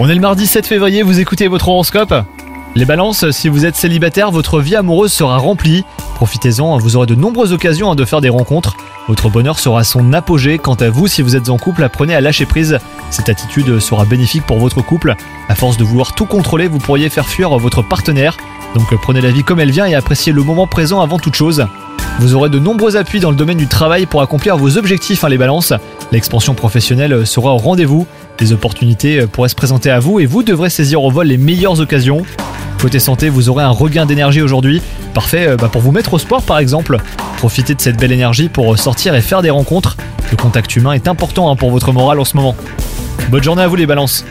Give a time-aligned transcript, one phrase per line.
[0.00, 2.12] On est le mardi 7 février, vous écoutez votre horoscope
[2.74, 5.84] Les balances, si vous êtes célibataire, votre vie amoureuse sera remplie.
[6.16, 8.76] Profitez-en, vous aurez de nombreuses occasions de faire des rencontres.
[9.06, 10.58] Votre bonheur sera son apogée.
[10.58, 12.80] Quant à vous, si vous êtes en couple, apprenez à lâcher prise.
[13.10, 15.14] Cette attitude sera bénéfique pour votre couple.
[15.48, 18.36] À force de vouloir tout contrôler, vous pourriez faire fuir votre partenaire.
[18.74, 21.64] Donc prenez la vie comme elle vient et appréciez le moment présent avant toute chose.
[22.20, 25.28] Vous aurez de nombreux appuis dans le domaine du travail pour accomplir vos objectifs, hein,
[25.28, 25.72] les balances.
[26.12, 28.06] L'expansion professionnelle sera au rendez-vous.
[28.38, 31.80] Des opportunités pourraient se présenter à vous et vous devrez saisir au vol les meilleures
[31.80, 32.22] occasions.
[32.84, 34.82] Côté santé, vous aurez un regain d'énergie aujourd'hui.
[35.14, 36.98] Parfait euh, bah, pour vous mettre au sport par exemple.
[37.38, 39.96] Profitez de cette belle énergie pour sortir et faire des rencontres.
[40.30, 42.54] Le contact humain est important hein, pour votre morale en ce moment.
[43.30, 44.24] Bonne journée à vous les balances